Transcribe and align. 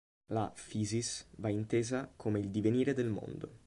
La 0.35 0.45
"physis" 0.67 1.27
va 1.37 1.49
intesa 1.51 2.11
come 2.15 2.39
il 2.39 2.49
divenire 2.49 2.95
del 2.95 3.07
mondo. 3.09 3.59